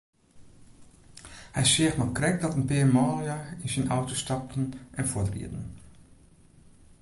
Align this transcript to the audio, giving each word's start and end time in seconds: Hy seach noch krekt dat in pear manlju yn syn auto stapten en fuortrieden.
Hy 1.55 1.63
seach 1.71 1.97
noch 1.99 2.15
krekt 2.17 2.41
dat 2.43 2.57
in 2.59 2.67
pear 2.69 2.89
manlju 2.95 3.37
yn 3.63 3.71
syn 3.73 3.91
auto 3.95 4.13
stapten 4.23 4.63
en 4.99 5.09
fuortrieden. 5.11 5.65